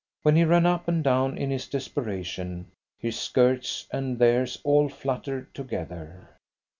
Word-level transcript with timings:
When 0.23 0.35
he 0.35 0.45
ran 0.45 0.65
up 0.65 0.87
and 0.87 1.03
down 1.03 1.37
in 1.37 1.51
his 1.51 1.67
desperation, 1.67 2.71
his 2.97 3.19
skirts 3.19 3.87
and 3.91 4.17
theirs 4.17 4.57
all 4.63 4.89
fluttered 4.89 5.53
together. 5.53 6.27